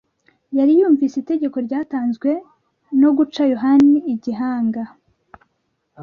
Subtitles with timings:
[0.57, 2.29] yari yumvise itegeko ryatanzwe
[3.01, 4.83] no guca Yohana igihanga